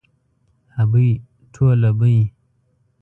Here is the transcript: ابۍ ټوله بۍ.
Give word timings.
ابۍ 0.81 1.07
ټوله 1.53 1.89
بۍ. 1.99 2.17